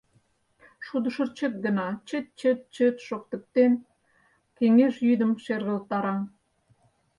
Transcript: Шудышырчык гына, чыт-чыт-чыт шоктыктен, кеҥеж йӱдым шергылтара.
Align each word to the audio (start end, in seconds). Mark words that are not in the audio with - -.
Шудышырчык 0.85 1.53
гына, 1.65 1.87
чыт-чыт-чыт 2.07 2.95
шоктыктен, 3.07 3.73
кеҥеж 4.57 4.95
йӱдым 5.07 5.31
шергылтара. 5.43 6.15